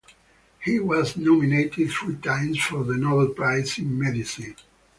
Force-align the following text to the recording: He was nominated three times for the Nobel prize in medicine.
He 0.63 0.79
was 0.79 1.15
nominated 1.15 1.91
three 1.91 2.15
times 2.15 2.57
for 2.59 2.83
the 2.83 2.95
Nobel 2.95 3.35
prize 3.35 3.77
in 3.77 3.99
medicine. 3.99 4.55